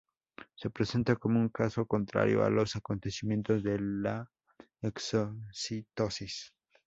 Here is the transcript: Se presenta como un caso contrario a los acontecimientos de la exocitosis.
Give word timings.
Se 0.55 0.71
presenta 0.71 1.15
como 1.15 1.39
un 1.39 1.49
caso 1.49 1.85
contrario 1.85 2.43
a 2.43 2.49
los 2.49 2.75
acontecimientos 2.75 3.61
de 3.61 3.77
la 3.79 4.31
exocitosis. 4.81 6.55